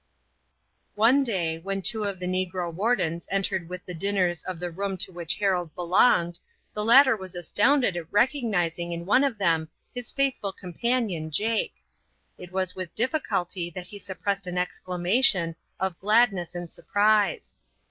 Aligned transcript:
One 0.95 1.21
day 1.21 1.59
when 1.59 1.83
two 1.83 2.05
of 2.05 2.17
the 2.17 2.25
negro 2.25 2.73
wardens 2.73 3.27
entered 3.29 3.69
with, 3.69 3.85
the 3.85 3.93
dinners 3.93 4.43
of 4.45 4.59
the 4.59 4.71
room 4.71 4.97
to 4.97 5.11
which 5.11 5.35
Harold 5.35 5.75
belonged, 5.75 6.39
the 6.73 6.83
latter 6.83 7.15
was 7.15 7.35
astounded 7.35 7.95
at 7.95 8.11
recognizing 8.11 8.93
in 8.93 9.05
one 9.05 9.23
of 9.23 9.37
them 9.37 9.69
his 9.93 10.09
faithful 10.09 10.53
companion 10.53 11.29
Jake. 11.29 11.75
It 12.39 12.51
was 12.51 12.75
with 12.75 12.95
difficulty 12.95 13.69
that 13.69 13.85
he 13.85 13.99
suppressed 13.99 14.47
an 14.47 14.57
exclamation 14.57 15.55
of 15.79 15.99
gladness 15.99 16.55
and 16.55 16.71
surprise. 16.71 17.53